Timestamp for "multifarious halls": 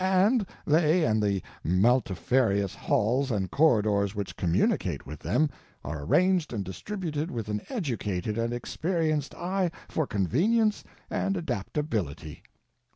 1.63-3.29